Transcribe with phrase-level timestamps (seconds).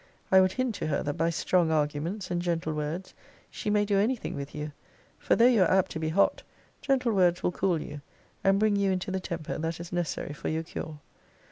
[0.31, 3.13] I would hint to her, that by strong arguments, and gentle words,
[3.51, 4.71] she may do any thing with you;
[5.19, 6.41] for though you are apt to be hot,
[6.81, 8.01] gentle words will cool you,
[8.43, 10.97] and bring you into the temper that is necessary for your cure.